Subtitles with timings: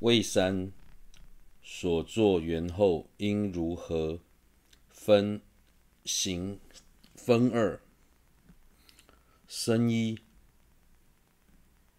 [0.00, 0.70] 未三，
[1.62, 4.20] 所作缘后应如何
[4.90, 5.40] 分
[6.04, 6.60] 行
[7.14, 7.80] 分二？
[9.46, 10.18] 生一，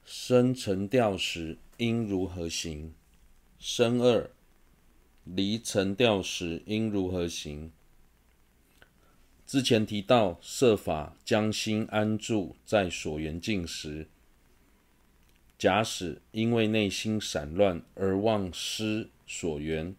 [0.03, 2.93] 生沉掉时应如何行？
[3.57, 4.29] 生二，
[5.23, 7.71] 离沉掉时应如何行？
[9.47, 14.09] 之前提到，设法将心安住在所缘境时，
[15.57, 19.95] 假使因为内心散乱而忘失所缘，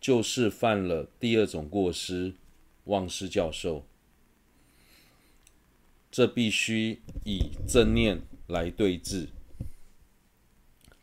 [0.00, 2.34] 就是犯了第二种过失——
[2.84, 3.84] 忘失教授。
[6.10, 9.28] 这必须以正念来对治。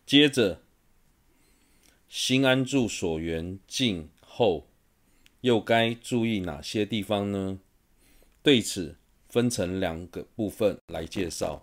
[0.05, 0.61] 接着，
[2.07, 4.67] 心安住所缘境后，
[5.41, 7.59] 又该注意哪些地方呢？
[8.41, 8.97] 对此，
[9.29, 11.61] 分成两个部分来介绍。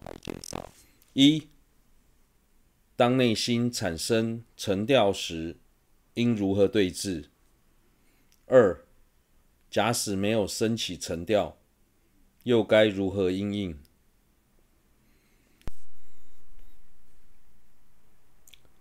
[1.12, 1.48] 一，
[3.00, 5.56] 当内心产生沉掉时，
[6.12, 7.30] 应如何对治？
[8.44, 8.84] 二，
[9.70, 11.56] 假使没有升起沉掉，
[12.42, 13.78] 又该如何应应？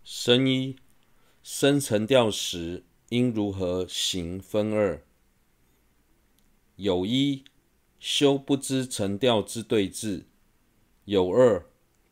[0.04, 0.76] 身一。
[1.42, 5.02] 生沉掉时，应如何行分二？
[6.76, 7.46] 有一
[8.02, 10.26] 修不知沉掉之对治，
[11.06, 11.66] 有二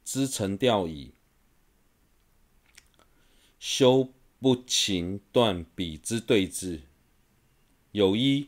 [0.06, 1.16] 知沉掉矣，
[3.60, 6.84] 修不勤断彼之对治。
[7.92, 8.48] 有一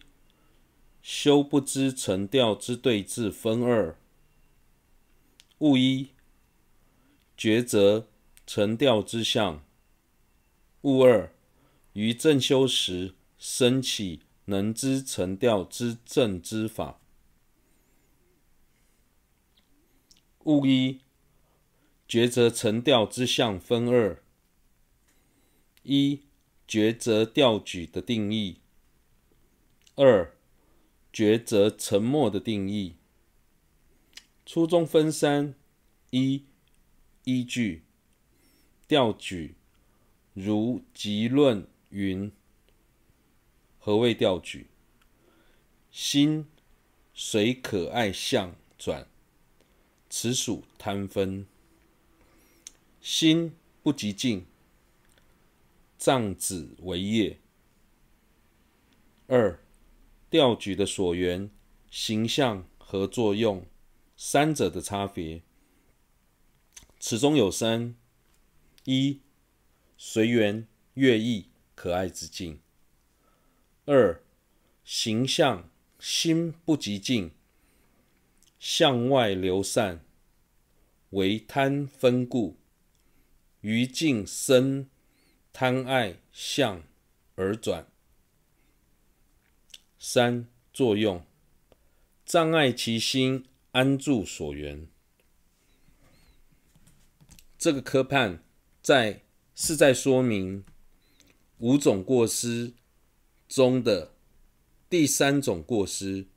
[1.01, 3.97] 修不知成调之对治分二：
[5.59, 6.09] 物一
[7.37, 8.07] 抉择
[8.45, 9.63] 成调之相。
[10.81, 11.33] 物二，
[11.93, 17.01] 于正修时升起能知成调之正之法。
[20.45, 21.01] 物一，
[22.07, 24.23] 抉择成调之相分二：
[25.89, 26.21] 一、
[26.67, 28.57] 觉则掉举的定义；
[29.95, 30.37] 二、
[31.11, 32.93] 抉择沉默的定义。
[34.45, 35.55] 初中分三：
[36.11, 36.45] 一、
[37.23, 37.85] 依据
[38.87, 39.55] 掉举。
[40.35, 42.31] 如集论云
[43.79, 44.67] ：“何谓掉举？
[45.89, 46.45] 心
[47.15, 49.07] 随可爱相转，
[50.07, 51.47] 此属贪分。
[53.01, 54.45] 心不极静，
[55.99, 57.39] 藏子为业。
[59.27, 59.63] 二、
[60.31, 61.51] 调举的所缘、
[61.91, 63.67] 形象和作用，
[64.17, 65.43] 三者的差别。
[66.99, 67.95] 此中有三：
[68.85, 69.19] 一。”
[70.01, 72.61] 随缘乐意可爱之境。
[73.83, 74.23] 二、
[74.85, 77.31] 形象心不极静，
[78.57, 80.05] 向外流散，
[81.09, 82.55] 为贪分故，
[83.59, 84.87] 于境生
[85.53, 86.83] 贪爱向
[87.35, 87.87] 而转。
[89.97, 91.25] 三、作用
[92.25, 94.87] 障碍其心安住所缘。
[97.57, 98.43] 这个科判
[98.81, 99.23] 在。
[99.61, 100.63] 是在说明
[101.57, 102.71] 五种过失
[103.49, 104.13] 中的
[104.89, 106.27] 第三种过失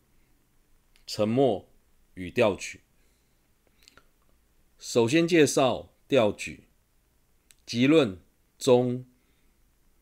[1.06, 1.68] ——沉默
[2.14, 2.80] 与调举。
[4.76, 6.64] 首先介绍调举。
[7.64, 8.20] 即论
[8.62, 9.04] 中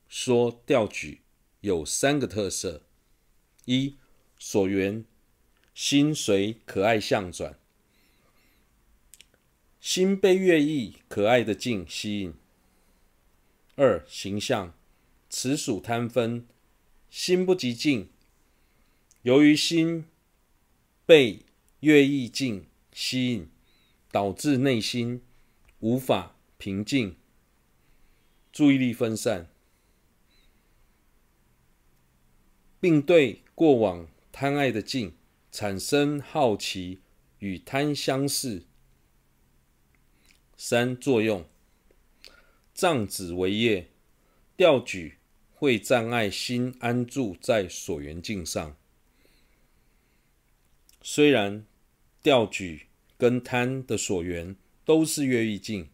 [0.06, 1.22] 说调举
[1.62, 2.82] 有三个特色：
[3.64, 3.96] 一、
[4.38, 5.02] 所缘
[5.72, 7.58] 心随可爱相转，
[9.80, 12.34] 心被乐意可爱的境吸引。
[13.76, 14.74] 二、形象，
[15.30, 16.46] 此属贪分，
[17.08, 18.10] 心不极静，
[19.22, 20.04] 由于心
[21.06, 21.46] 被
[21.78, 23.48] 乐意境吸引，
[24.12, 25.22] 导致内心
[25.78, 27.16] 无法平静，
[28.52, 29.48] 注意力分散，
[32.80, 35.14] 并对过往贪爱的境
[35.52, 37.00] 产生好奇
[37.38, 38.66] 与贪相似。
[40.56, 41.48] 三、作用。
[42.72, 43.88] 障止为业，
[44.56, 45.18] 调举
[45.52, 48.74] 会障碍心安住在所缘境上。
[51.02, 51.66] 虽然
[52.22, 52.86] 调举
[53.18, 54.56] 跟贪的所缘
[54.86, 55.90] 都是越狱境，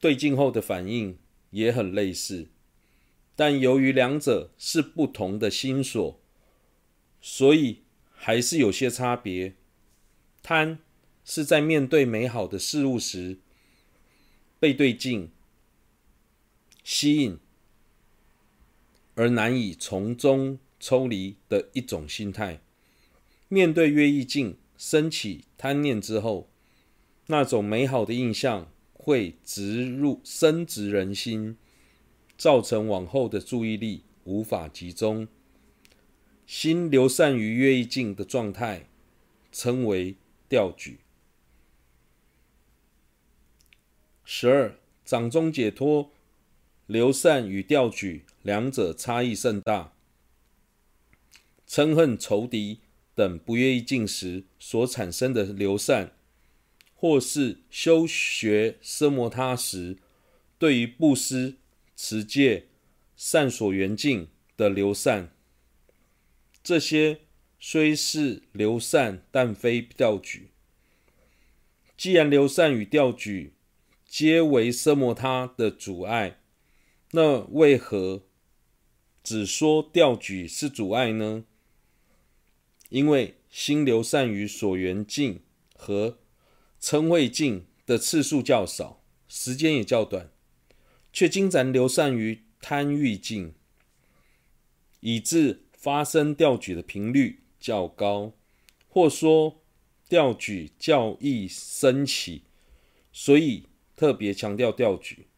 [0.00, 1.16] 对境后的反应
[1.52, 2.48] 也很类似，
[3.36, 6.20] 但由于两者是不同的心所，
[7.20, 9.54] 所以还是有些差别。
[10.42, 10.80] 贪
[11.24, 13.38] 是在面对美好的事物时，
[14.58, 15.30] 被对境
[16.82, 17.38] 吸引
[19.14, 22.60] 而难以从中抽离的一种心态。
[23.48, 26.50] 面对越意境升起贪念之后，
[27.26, 28.71] 那种美好的印象
[29.04, 31.56] 会植入深植人心，
[32.38, 35.26] 造成往后的注意力无法集中，
[36.46, 38.86] 心流散于乐意境的状态，
[39.50, 40.14] 称为
[40.48, 41.00] 调举。
[44.24, 46.12] 十二，掌中解脱，
[46.86, 49.92] 流散与调举两者差异甚大。
[51.66, 52.78] 嗔恨仇敌
[53.16, 56.12] 等不愿意进时所产生的流散，
[57.02, 59.98] 或是修学奢摩他时
[60.56, 61.56] 对于布施、
[61.96, 62.68] 持戒、
[63.16, 65.34] 善所缘境的流散，
[66.62, 67.22] 这些
[67.58, 70.50] 虽是流散，但非掉举。
[71.96, 73.54] 既然流散与掉举
[74.06, 76.38] 皆为奢摩他的阻碍，
[77.10, 78.22] 那为何
[79.24, 81.44] 只说掉举是阻碍呢？
[82.90, 85.40] 因为心流散于所缘境
[85.74, 86.20] 和
[86.82, 90.32] 嗔恚境的次数较少，时间也较短，
[91.12, 93.54] 却经常流散于贪欲境，
[94.98, 98.32] 以致发生调举的频率较高，
[98.88, 99.62] 或说
[100.08, 102.42] 调举较易升起，
[103.12, 105.28] 所以特别强调调举。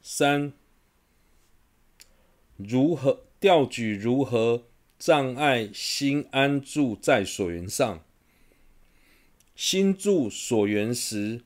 [0.00, 0.54] 三。
[2.56, 3.94] 如何调举？
[3.94, 4.67] 如何
[4.98, 8.04] 障碍心安住在所缘上？
[9.54, 11.42] 心住所缘时，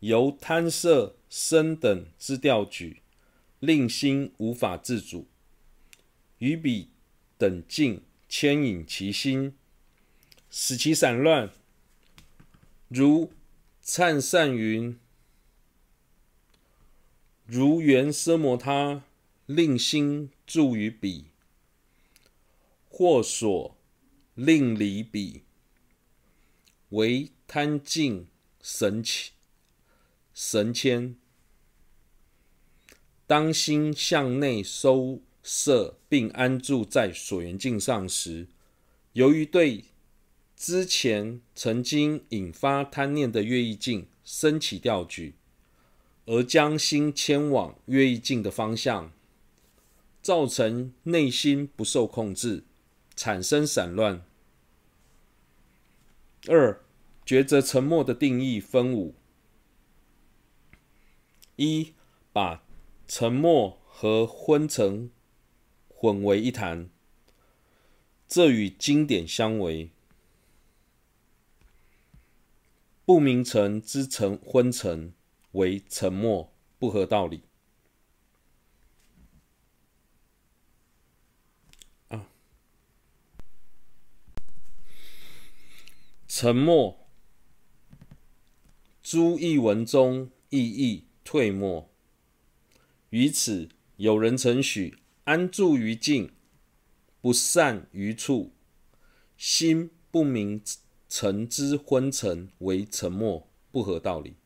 [0.00, 3.02] 由贪色身等之调举，
[3.60, 5.26] 令心无法自主，
[6.38, 6.90] 与彼
[7.38, 9.54] 等境牵引其心，
[10.50, 11.50] 使其散乱。
[12.88, 13.32] 如
[13.80, 14.98] 灿善云
[17.44, 19.02] ：“如缘奢摩他。”
[19.46, 21.26] 令心住于彼，
[22.88, 23.76] 或所
[24.34, 25.42] 令离彼，
[26.90, 28.28] 为贪境
[28.60, 29.02] 绳
[30.32, 31.16] 绳牵。
[33.26, 38.48] 当心向内收摄并安住在所缘境上时，
[39.12, 39.86] 由于对
[40.56, 45.34] 之前曾经引发贪念的乐意境升起掉举，
[46.24, 49.12] 而将心牵往乐意境的方向。
[50.22, 52.64] 造成内心不受控制，
[53.16, 54.22] 产生散乱。
[56.46, 56.84] 二、
[57.24, 59.14] 抉择沉默的定义分五：
[61.56, 61.94] 一、
[62.32, 62.62] 把
[63.08, 65.10] 沉默和昏沉
[65.88, 66.88] 混为一谈，
[68.28, 69.90] 这与经典相违。
[73.04, 75.14] 不明澄之沉昏沉
[75.52, 77.45] 为沉默，不合道理。
[86.38, 87.08] 沉默，
[89.02, 91.88] 诸一文中意义退没。
[93.08, 96.34] 于此，有人承许安住于境，
[97.22, 98.52] 不散于处，
[99.38, 100.60] 心不明
[101.08, 104.36] 澄之昏沉为沉默，不合道理。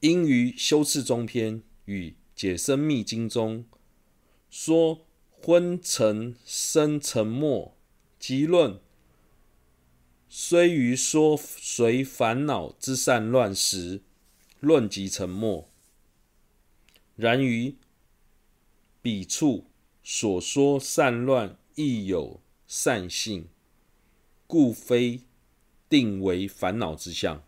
[0.00, 3.64] 因于修次中篇与解深密经中
[4.50, 7.74] 说昏沉生沉默，
[8.18, 8.78] 即论。
[10.34, 14.00] 虽于说随烦恼之散乱时，
[14.60, 15.68] 论即沉默；
[17.16, 17.76] 然于
[19.02, 19.66] 彼处
[20.02, 23.46] 所说善乱亦有善性，
[24.46, 25.20] 故非
[25.90, 27.44] 定为烦恼之相。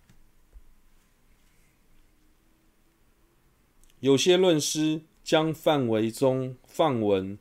[4.01, 7.39] 有些论师将范围中放文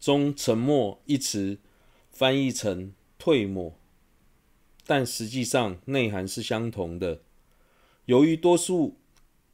[0.00, 1.58] 中“沉默”一词
[2.10, 3.77] 翻译成“退没”。
[4.88, 7.20] 但实际上内涵是相同的。
[8.06, 8.96] 由于多数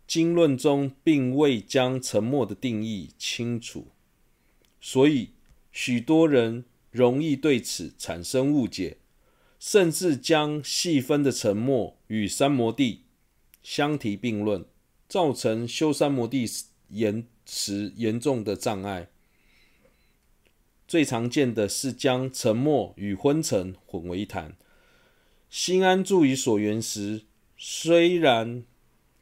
[0.07, 3.88] 经论中并未将沉默的定义清楚，
[4.81, 5.31] 所以
[5.73, 8.99] 许多人容易对此产生误解，
[9.59, 13.03] 甚至将细分的沉默与三摩地
[13.61, 14.64] 相提并论，
[15.09, 16.49] 造成修三摩地
[16.91, 19.09] 严时严重的障碍。
[20.87, 24.57] 最常见的是将沉默与昏沉混为一谈。
[25.56, 27.23] 心安住于所缘时，
[27.56, 28.64] 虽然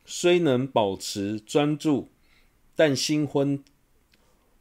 [0.06, 2.08] 虽能保持专注，
[2.74, 3.62] 但心昏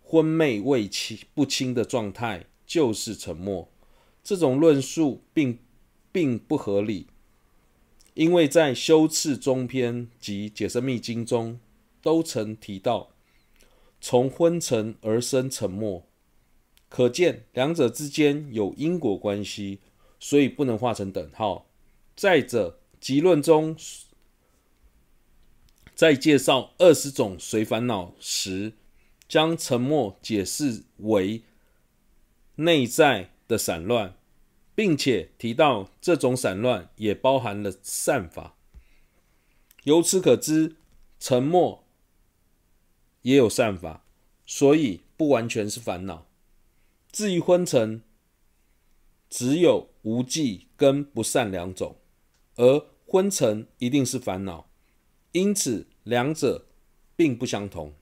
[0.04, 3.70] 昏昧未清不清的状态就是沉默。
[4.22, 5.60] 这种论述并
[6.12, 7.08] 并不合理，
[8.16, 11.58] 因为在修次中篇及解释密经中
[12.02, 13.12] 都曾提到
[14.02, 16.06] 从昏沉而生沉默，
[16.90, 19.80] 可见两者之间有因果关系。
[20.22, 21.68] 所以不能画成等号。
[22.16, 23.76] 再者，集论中
[25.96, 28.74] 在介绍二十种随烦恼时，
[29.28, 31.44] 将沉默解释为
[32.56, 34.16] 内在的散乱，
[34.76, 38.56] 并且提到这种散乱也包含了善法。
[39.84, 40.76] 由此可知，
[41.20, 41.84] 沉默
[43.24, 44.06] 也有善法，
[44.46, 46.28] 所以不完全是烦恼。
[47.12, 48.04] 至于昏沉，
[49.32, 51.96] 只有无忌跟不善两种，
[52.58, 54.70] 而昏沉一定是烦恼，
[55.32, 56.68] 因此两者
[57.16, 57.94] 并不相同。